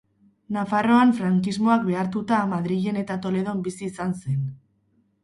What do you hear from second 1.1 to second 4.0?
Frankismoak behartuta Madrilen eta Toledon bizi